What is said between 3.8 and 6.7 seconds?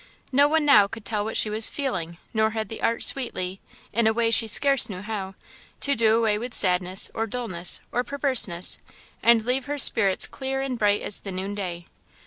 in a way she scarce knew how, to do away with